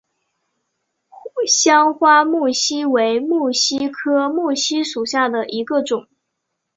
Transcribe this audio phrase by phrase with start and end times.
[1.47, 6.07] 香花木犀为木犀科木犀属下的一个种。